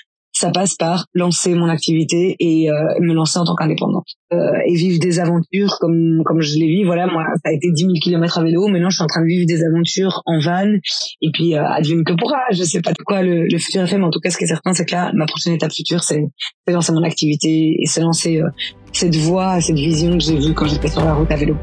[0.43, 4.07] ça passe par lancer mon activité et euh, me lancer en tant qu'indépendante.
[4.33, 7.71] Euh, et vivre des aventures comme comme je l'ai vu voilà moi ça a été
[7.71, 8.67] 10 000 kilomètres à vélo.
[8.67, 10.73] Maintenant je suis en train de vivre des aventures en van.
[11.21, 13.87] Et puis euh, advienne que pourra je sais pas de quoi le, le, futur est
[13.87, 15.73] fait mais en tout cas ce qui est certain c'est que là ma prochaine étape
[15.73, 16.25] future c'est
[16.67, 18.49] lancer mon activité et c'est lancer euh,
[18.93, 21.57] cette voie cette vision que j'ai vue quand j'étais sur la route à vélo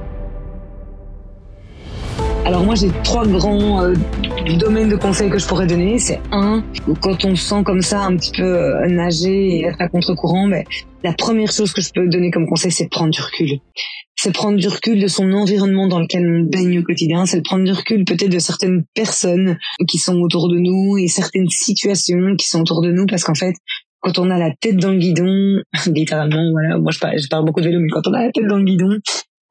[2.49, 3.93] alors moi j'ai trois grands euh,
[4.57, 5.99] domaines de conseils que je pourrais donner.
[5.99, 6.63] C'est un,
[6.99, 10.63] quand on sent comme ça un petit peu euh, nager et être à contre-courant, mais
[11.03, 13.59] la première chose que je peux donner comme conseil, c'est de prendre du recul.
[14.15, 17.27] C'est prendre du recul de son environnement dans lequel on baigne au quotidien.
[17.27, 21.49] C'est prendre du recul peut-être de certaines personnes qui sont autour de nous et certaines
[21.49, 23.53] situations qui sont autour de nous parce qu'en fait,
[23.99, 25.61] quand on a la tête dans le guidon,
[25.93, 28.31] littéralement, voilà, moi je parle, je parle beaucoup de vélo, mais quand on a la
[28.31, 28.97] tête dans le guidon,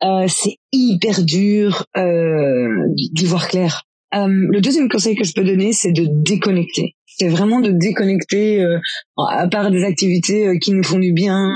[0.05, 3.83] euh, c'est hyper dur euh, d'y voir clair.
[4.15, 6.95] Euh, le deuxième conseil que je peux donner, c'est de déconnecter.
[7.07, 8.79] C'est vraiment de déconnecter euh,
[9.17, 11.51] à part des activités qui nous font du bien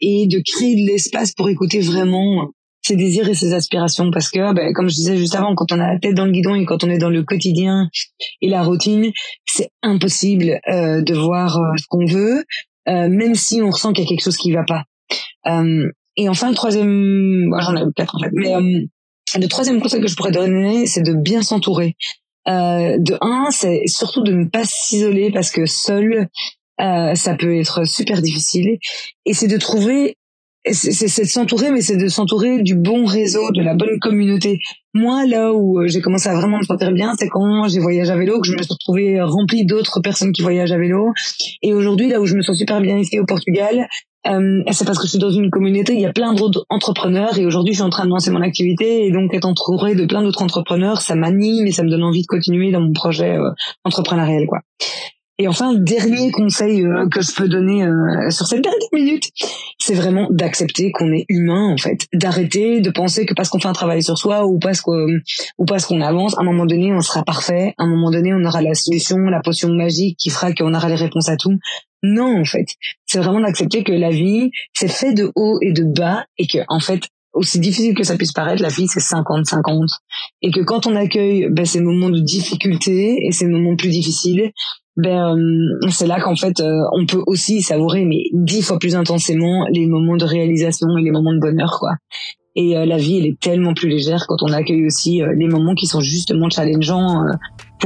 [0.00, 2.50] et de créer de l'espace pour écouter vraiment
[2.82, 4.12] ses désirs et ses aspirations.
[4.12, 6.30] Parce que, ben, comme je disais juste avant, quand on a la tête dans le
[6.30, 7.88] guidon et quand on est dans le quotidien
[8.40, 9.10] et la routine,
[9.44, 12.44] c'est impossible de voir ce qu'on veut,
[12.86, 14.84] même si on ressent qu'il y a quelque chose qui va pas.
[16.16, 18.86] Et enfin, le troisième, j'en ai quatre en fait, mais euh,
[19.38, 21.96] le troisième conseil que je pourrais donner, c'est de bien s'entourer.
[22.46, 26.28] Euh, de un, c'est surtout de ne pas s'isoler parce que seul,
[26.80, 28.78] euh, ça peut être super difficile.
[29.24, 30.16] Et c'est de trouver,
[30.70, 34.60] c'est de s'entourer, mais c'est de s'entourer du bon réseau, de la bonne communauté.
[34.92, 38.10] Moi, là où euh, j'ai commencé à vraiment me sentir bien, c'est quand j'ai voyagé
[38.10, 41.12] à vélo, que je me suis retrouvée remplie d'autres personnes qui voyagent à vélo.
[41.62, 43.88] Et aujourd'hui, là où je me sens super bien ici au Portugal,
[44.26, 47.38] euh, c'est parce que je suis dans une communauté, il y a plein d'autres entrepreneurs
[47.38, 50.06] et aujourd'hui je suis en train de lancer mon activité et donc être entouré de
[50.06, 53.36] plein d'autres entrepreneurs, ça m'anime et ça me donne envie de continuer dans mon projet
[53.36, 53.50] euh,
[53.84, 54.60] entrepreneurial quoi.
[55.38, 59.24] Et enfin, dernier conseil euh, que je peux donner euh, sur cette dernière minute,
[59.80, 63.66] c'est vraiment d'accepter qu'on est humain en fait, d'arrêter de penser que parce qu'on fait
[63.66, 65.08] un travail sur soi ou parce qu'on
[65.58, 68.32] ou parce qu'on avance, à un moment donné on sera parfait, à un moment donné
[68.32, 71.58] on aura la solution, la potion magique qui fera qu'on aura les réponses à tout.
[72.06, 72.66] Non, en fait,
[73.06, 76.58] c'est vraiment d'accepter que la vie, c'est fait de haut et de bas et que,
[76.68, 77.00] en fait,
[77.32, 79.86] aussi difficile que ça puisse paraître, la vie, c'est 50-50.
[80.42, 84.52] Et que quand on accueille ben, ces moments de difficulté et ces moments plus difficiles,
[84.98, 88.94] ben, euh, c'est là qu'en fait, euh, on peut aussi savourer, mais dix fois plus
[88.94, 91.92] intensément, les moments de réalisation et les moments de bonheur, quoi.
[92.56, 95.48] Et euh, la vie, elle est tellement plus légère quand on accueille aussi euh, les
[95.48, 97.32] moments qui sont justement challengeants euh,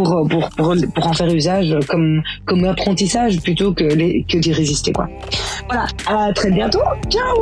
[0.04, 4.92] pour, pour, pour, pour, en faire usage comme, comme apprentissage plutôt que, que d'y résister.
[4.92, 5.08] Quoi.
[5.68, 6.82] Voilà, à très bientôt.
[7.08, 7.36] Ciao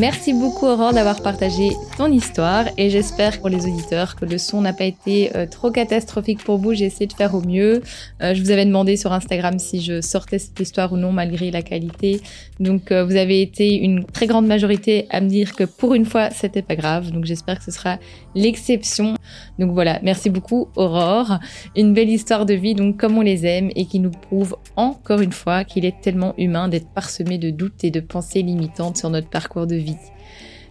[0.00, 4.62] Merci beaucoup Aurore d'avoir partagé ton histoire et j'espère pour les auditeurs que le son
[4.62, 6.72] n'a pas été euh, trop catastrophique pour vous.
[6.72, 7.82] J'ai essayé de faire au mieux.
[8.22, 11.50] Euh, je vous avais demandé sur Instagram si je sortais cette histoire ou non malgré
[11.50, 12.22] la qualité.
[12.60, 16.06] Donc euh, vous avez été une très grande majorité à me dire que pour une
[16.06, 17.10] fois c'était pas grave.
[17.10, 17.98] Donc j'espère que ce sera
[18.34, 19.16] l'exception.
[19.58, 21.40] Donc voilà, merci beaucoup Aurore.
[21.76, 25.20] Une belle histoire de vie donc comme on les aime et qui nous prouve encore
[25.20, 29.10] une fois qu'il est tellement humain d'être parsemé de doutes et de pensées limitantes sur
[29.10, 29.89] notre parcours de vie.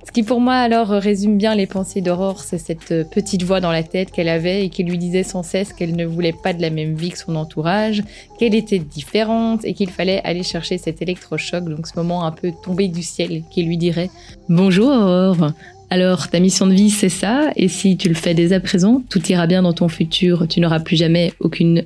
[0.06, 3.72] Ce qui pour moi alors résume bien les pensées d'Aurore, c'est cette petite voix dans
[3.72, 6.62] la tête qu'elle avait et qui lui disait sans cesse qu'elle ne voulait pas de
[6.62, 8.04] la même vie que son entourage,
[8.40, 12.52] qu'elle était différente et qu'il fallait aller chercher cet électrochoc, donc ce moment un peu
[12.64, 14.10] tombé du ciel qui lui dirait
[14.48, 15.52] Bonjour Aurore,
[15.92, 19.02] alors, ta mission de vie, c'est ça, et si tu le fais dès à présent,
[19.10, 21.86] tout ira bien dans ton futur, tu n'auras plus jamais aucune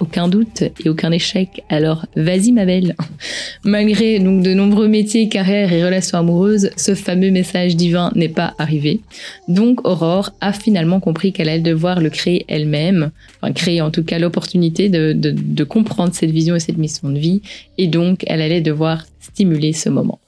[0.00, 1.62] aucun doute et aucun échec.
[1.68, 2.96] Alors vas-y ma belle.
[3.64, 8.54] Malgré donc de nombreux métiers, carrières et relations amoureuses, ce fameux message divin n'est pas
[8.58, 9.00] arrivé.
[9.48, 14.04] Donc Aurore a finalement compris qu'elle allait devoir le créer elle-même, enfin créer en tout
[14.04, 17.42] cas l'opportunité de comprendre cette vision et cette mission de vie,
[17.76, 20.20] et donc elle allait devoir stimuler ce moment.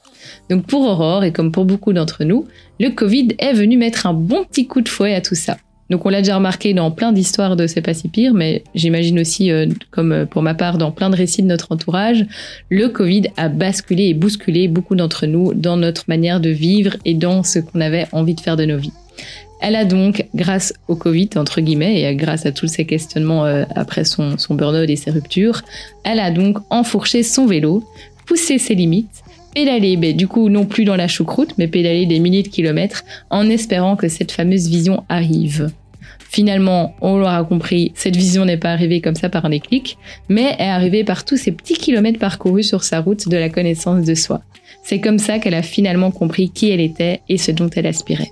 [0.48, 2.46] Donc pour Aurore, et comme pour beaucoup d'entre nous,
[2.78, 5.56] le Covid est venu mettre un bon petit coup de fouet à tout ça.
[5.90, 9.18] Donc on l'a déjà remarqué dans plein d'histoires de C'est pas si pire, mais j'imagine
[9.18, 12.24] aussi, euh, comme euh, pour ma part, dans plein de récits de notre entourage,
[12.68, 17.14] le Covid a basculé et bousculé beaucoup d'entre nous dans notre manière de vivre et
[17.14, 18.92] dans ce qu'on avait envie de faire de nos vies.
[19.60, 23.64] Elle a donc, grâce au Covid, entre guillemets, et grâce à tous ces questionnements euh,
[23.74, 25.62] après son, burn-out et ses ruptures,
[26.04, 27.84] elle a donc enfourché son vélo,
[28.26, 29.22] poussé ses limites,
[29.54, 33.02] pédaler, ben, du coup non plus dans la choucroute, mais pédaler des milliers de kilomètres
[33.28, 35.70] en espérant que cette fameuse vision arrive.
[36.30, 40.54] Finalement, on l'aura compris, cette vision n'est pas arrivée comme ça par un déclic, mais
[40.60, 44.14] est arrivée par tous ces petits kilomètres parcourus sur sa route de la connaissance de
[44.14, 44.40] soi.
[44.84, 48.30] C'est comme ça qu'elle a finalement compris qui elle était et ce dont elle aspirait.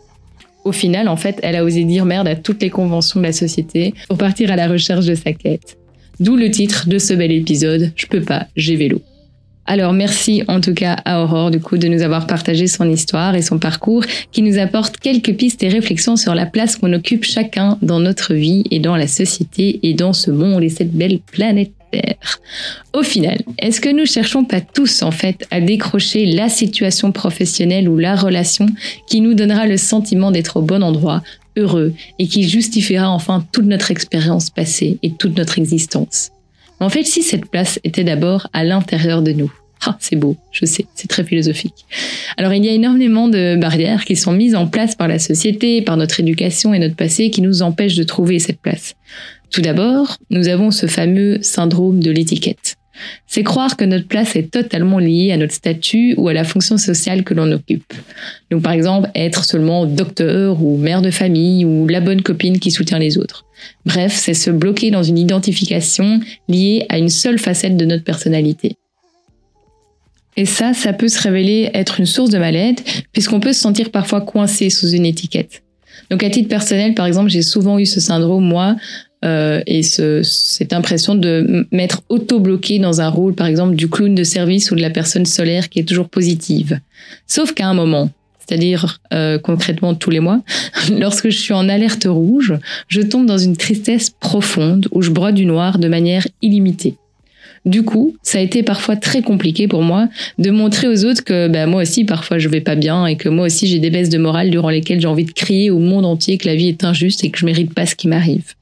[0.64, 3.32] Au final, en fait, elle a osé dire merde à toutes les conventions de la
[3.32, 5.76] société pour partir à la recherche de sa quête.
[6.20, 9.02] D'où le titre de ce bel épisode, Je peux pas, j'ai vélo.
[9.70, 13.35] Alors merci en tout cas à Aurore du coup de nous avoir partagé son histoire
[13.35, 14.02] et son parcours
[14.33, 18.33] qui nous apporte quelques pistes et réflexions sur la place qu'on occupe chacun dans notre
[18.33, 22.40] vie et dans la société et dans ce monde et cette belle planète Terre.
[22.94, 27.88] Au final, est-ce que nous cherchons pas tous en fait à décrocher la situation professionnelle
[27.88, 28.66] ou la relation
[29.07, 31.22] qui nous donnera le sentiment d'être au bon endroit,
[31.57, 36.31] heureux et qui justifiera enfin toute notre expérience passée et toute notre existence?
[36.81, 39.53] En fait, si cette place était d'abord à l'intérieur de nous.
[39.87, 41.87] Ah, c'est beau, je sais, c'est très philosophique.
[42.37, 45.83] Alors il y a énormément de barrières qui sont mises en place par la société,
[45.83, 48.97] par notre éducation et notre passé qui nous empêchent de trouver cette place.
[49.51, 52.78] Tout d'abord, nous avons ce fameux syndrome de l'étiquette.
[53.26, 56.76] C'est croire que notre place est totalement liée à notre statut ou à la fonction
[56.78, 57.92] sociale que l'on occupe.
[58.50, 62.70] Donc par exemple, être seulement docteur ou mère de famille ou la bonne copine qui
[62.70, 63.44] soutient les autres.
[63.87, 68.76] Bref, c'est se bloquer dans une identification liée à une seule facette de notre personnalité.
[70.37, 73.90] Et ça, ça peut se révéler être une source de mal-être, puisqu'on peut se sentir
[73.90, 75.64] parfois coincé sous une étiquette.
[76.11, 78.76] Donc à titre personnel, par exemple, j'ai souvent eu ce syndrome, moi,
[79.24, 84.14] euh, et ce, cette impression de m'être auto-bloqué dans un rôle, par exemple, du clown
[84.14, 86.81] de service ou de la personne solaire qui est toujours positive.
[87.26, 90.40] Sauf qu'à un moment, c'est-à-dire euh, concrètement tous les mois,
[90.98, 92.54] lorsque je suis en alerte rouge,
[92.88, 96.96] je tombe dans une tristesse profonde où je broie du noir de manière illimitée.
[97.64, 101.49] Du coup, ça a été parfois très compliqué pour moi de montrer aux autres que
[101.49, 104.09] bah, moi aussi parfois je vais pas bien et que moi aussi j'ai des baisses
[104.09, 106.85] de morale durant lesquelles j'ai envie de crier au monde entier que la vie est
[106.85, 108.55] injuste et que je mérite pas ce qui m'arrive.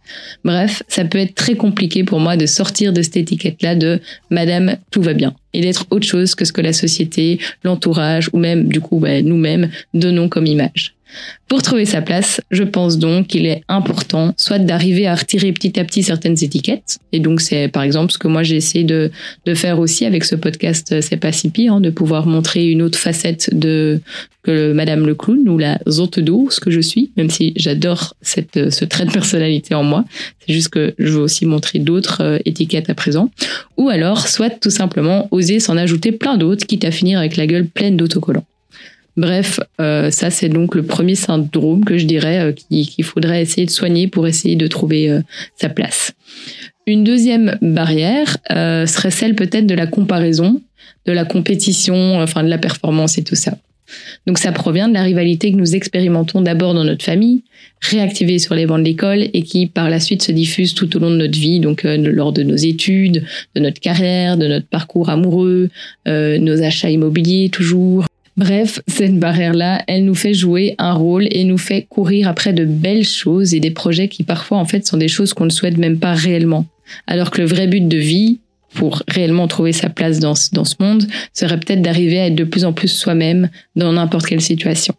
[0.45, 4.77] Bref, ça peut être très compliqué pour moi de sortir de cette étiquette-là de Madame,
[4.91, 8.69] tout va bien et d'être autre chose que ce que la société, l'entourage ou même
[8.69, 10.96] du coup bah, nous-mêmes donnons comme image.
[11.49, 15.79] Pour trouver sa place, je pense donc qu'il est important soit d'arriver à retirer petit
[15.79, 19.11] à petit certaines étiquettes, et donc c'est par exemple ce que moi j'ai essayé de,
[19.45, 22.69] de faire aussi avec ce podcast euh, C'est pas si pire, hein, de pouvoir montrer
[22.69, 24.01] une autre facette de
[24.43, 28.15] que Madame le clown ou la zote d'eau, ce que je suis, même si j'adore
[28.23, 30.05] cette euh, ce trait de personnalité en moi,
[30.41, 33.31] c'est juste que je veux aussi montrer d'autres euh, étiquettes à présent,
[33.77, 37.47] ou alors soit tout simplement oser s'en ajouter plein d'autres, quitte à finir avec la
[37.47, 38.47] gueule pleine d'autocollants.
[39.17, 43.67] Bref, euh, ça c'est donc le premier syndrome que je dirais euh, qu'il faudrait essayer
[43.67, 45.21] de soigner pour essayer de trouver euh,
[45.57, 46.13] sa place.
[46.87, 50.63] Une deuxième barrière serait celle peut-être de la comparaison,
[51.05, 53.59] de la compétition, enfin de la performance et tout ça.
[54.29, 57.43] Donc ça provient de la rivalité que nous expérimentons d'abord dans notre famille,
[57.81, 61.01] réactivée sur les bancs de l'école et qui par la suite se diffuse tout au
[61.01, 63.25] long de notre vie, donc lors de nos études,
[63.57, 65.71] de notre carrière, de notre parcours amoureux,
[66.07, 71.57] nos achats immobiliers toujours, Bref, cette barrière-là, elle nous fait jouer un rôle et nous
[71.57, 75.09] fait courir après de belles choses et des projets qui parfois en fait sont des
[75.09, 76.67] choses qu'on ne souhaite même pas réellement.
[77.07, 78.41] Alors que le vrai but de vie,
[78.75, 82.45] pour réellement trouver sa place dans, dans ce monde, serait peut-être d'arriver à être de
[82.45, 84.95] plus en plus soi-même dans n'importe quelle situation.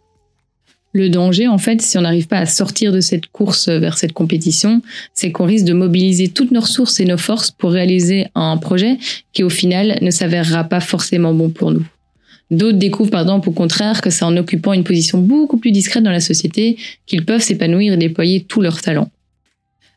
[0.92, 4.14] Le danger, en fait, si on n'arrive pas à sortir de cette course vers cette
[4.14, 4.82] compétition,
[5.14, 8.96] c'est qu'on risque de mobiliser toutes nos ressources et nos forces pour réaliser un projet
[9.32, 11.84] qui, au final, ne s'avérera pas forcément bon pour nous.
[12.50, 16.02] D'autres découvrent par exemple au contraire que c'est en occupant une position beaucoup plus discrète
[16.02, 19.10] dans la société qu'ils peuvent s'épanouir et déployer tous leurs talents.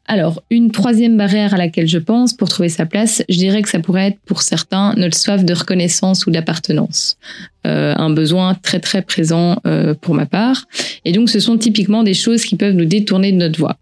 [0.07, 3.69] Alors, une troisième barrière à laquelle je pense pour trouver sa place, je dirais que
[3.69, 7.17] ça pourrait être pour certains notre soif de reconnaissance ou d'appartenance.
[7.65, 10.65] Euh, un besoin très très présent euh, pour ma part.
[11.05, 13.77] Et donc, ce sont typiquement des choses qui peuvent nous détourner de notre voie.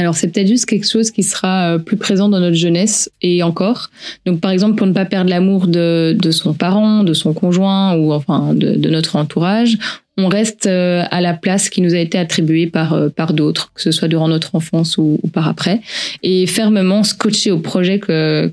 [0.00, 3.42] Alors c'est peut-être juste quelque chose qui sera euh, plus présent dans notre jeunesse et
[3.42, 3.90] encore.
[4.24, 7.94] Donc par exemple pour ne pas perdre l'amour de, de son parent, de son conjoint
[7.96, 9.76] ou enfin de, notre entourage,
[10.16, 13.72] on reste euh, à la place qui nous a été attribuée par euh, par d'autres,
[13.74, 15.82] que ce soit durant notre enfance ou, par après,
[16.22, 18.00] et fermement scotcher aux projets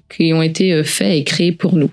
[0.10, 1.92] qui ont été faits et créés pour nous.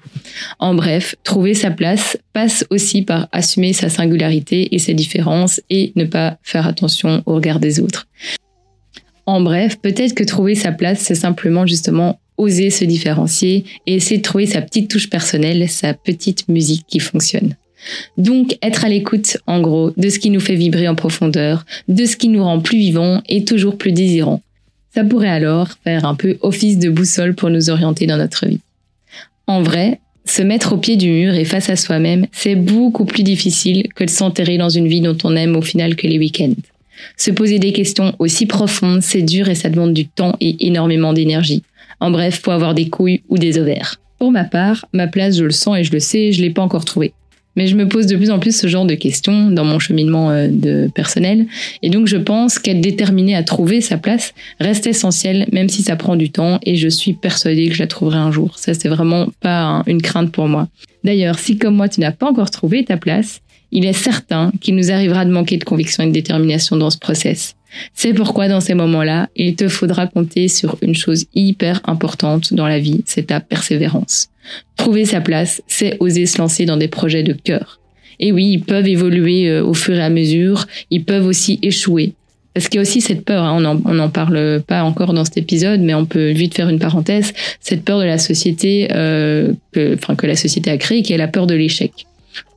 [0.59, 5.93] En bref, trouver sa place passe aussi par assumer sa singularité et ses différences et
[5.95, 8.09] ne pas faire attention au regard des autres.
[9.27, 14.19] En bref, peut-être que trouver sa place, c'est simplement justement oser se différencier et essayer
[14.19, 17.57] de trouver sa petite touche personnelle, sa petite musique qui fonctionne.
[18.17, 22.05] Donc être à l'écoute, en gros, de ce qui nous fait vibrer en profondeur, de
[22.07, 24.43] ce qui nous rend plus vivants et toujours plus désirants.
[24.95, 28.61] Ça pourrait alors faire un peu office de boussole pour nous orienter dans notre vie.
[29.47, 33.23] En vrai, se mettre au pied du mur et face à soi-même, c'est beaucoup plus
[33.23, 36.55] difficile que de s'enterrer dans une vie dont on aime au final que les week-ends.
[37.17, 41.13] Se poser des questions aussi profondes, c'est dur et ça demande du temps et énormément
[41.13, 41.63] d'énergie.
[42.01, 44.01] En bref, faut avoir des couilles ou des ovaires.
[44.19, 46.63] Pour ma part, ma place, je le sens et je le sais, je l'ai pas
[46.63, 47.13] encore trouvée.
[47.57, 50.31] Mais je me pose de plus en plus ce genre de questions dans mon cheminement
[50.31, 51.47] euh, de personnel.
[51.83, 55.97] Et donc, je pense qu'être déterminé à trouver sa place reste essentiel, même si ça
[55.97, 56.59] prend du temps.
[56.65, 58.59] Et je suis persuadée que je la trouverai un jour.
[58.59, 60.69] Ça, c'est vraiment pas une crainte pour moi.
[61.05, 63.41] D'ailleurs, si comme moi, tu n'as pas encore trouvé ta place,
[63.75, 66.99] il est certain qu'il nous arrivera de manquer de conviction et de détermination dans ce
[66.99, 67.57] process.
[67.93, 72.69] C'est pourquoi dans ces moments-là, il te faudra compter sur une chose hyper importante dans
[72.69, 74.29] la vie, c'est ta persévérance.
[74.77, 77.81] Trouver sa place, c'est oser se lancer dans des projets de cœur.
[78.21, 82.13] Et oui, ils peuvent évoluer euh, au fur et à mesure, ils peuvent aussi échouer.
[82.55, 85.39] Parce qu'il y a aussi cette peur, hein, on n'en parle pas encore dans cet
[85.39, 89.95] épisode, mais on peut vite faire une parenthèse, cette peur de la société, euh, que,
[89.95, 92.07] enfin, que la société a créée, qui est la peur de l'échec.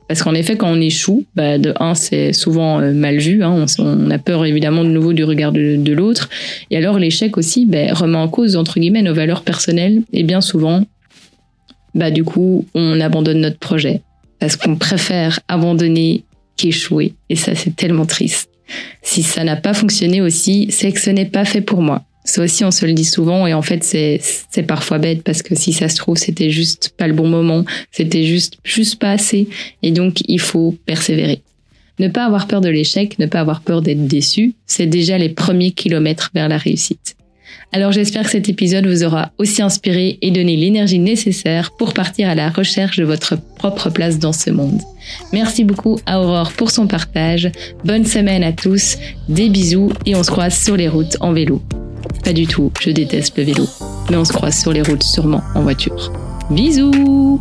[0.08, 3.44] Parce qu'en effet, quand on échoue, bah, de un, c'est souvent euh, mal vu.
[3.44, 6.30] Hein, on, a peur évidemment de nouveau du regard de, l'autre.
[6.70, 10.02] Et alors l'échec aussi bah, remet en cause entre guillemets nos valeurs personnelles.
[10.14, 10.82] Et bien souvent,
[11.94, 14.00] bah du coup, on abandonne notre projet
[14.38, 16.24] parce qu'on préfère abandonner
[16.56, 17.14] qu'échouer.
[17.28, 18.50] Et ça, c'est tellement triste.
[19.02, 22.04] Si ça n'a pas fonctionné aussi, c'est que ce n'est pas fait pour moi.
[22.28, 24.20] Ça aussi, on se le dit souvent et en fait, c'est,
[24.66, 28.24] parfois bête parce que si ça se trouve, c'était juste pas le bon moment, c'était
[28.24, 29.48] juste, juste pas assez.
[29.82, 31.40] Et donc, il faut persévérer.
[31.98, 35.30] Ne pas avoir peur de l'échec, ne pas avoir peur d'être déçu, c'est déjà les
[35.30, 37.16] premiers kilomètres vers la réussite.
[37.72, 42.28] Alors j'espère que cet épisode vous aura aussi inspiré et donné l'énergie nécessaire pour partir
[42.28, 44.82] à la recherche de votre propre place dans ce monde.
[45.32, 47.50] Merci beaucoup à Aurore pour son partage.
[47.84, 48.98] Bonne semaine à tous,
[49.30, 51.62] des bisous et on se croise sur les routes en vélo.
[52.24, 53.64] Pas du tout, je déteste le vélo.
[54.10, 56.12] Mais on se croise sur les routes sûrement en voiture.
[56.50, 57.40] Bisous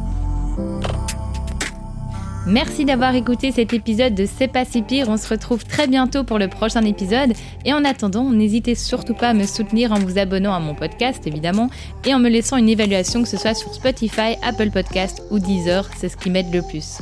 [2.49, 5.09] Merci d'avoir écouté cet épisode de C'est pas si pire.
[5.09, 7.33] On se retrouve très bientôt pour le prochain épisode.
[7.65, 11.27] Et en attendant, n'hésitez surtout pas à me soutenir en vous abonnant à mon podcast,
[11.27, 11.69] évidemment,
[12.05, 15.89] et en me laissant une évaluation, que ce soit sur Spotify, Apple Podcast ou Deezer.
[15.97, 16.99] C'est ce qui m'aide le plus.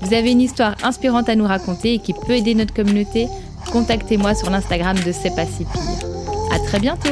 [0.00, 3.28] Vous avez une histoire inspirante à nous raconter et qui peut aider notre communauté
[3.70, 6.25] Contactez-moi sur l'Instagram de C'est pas si pire.
[6.50, 7.10] À très bientôt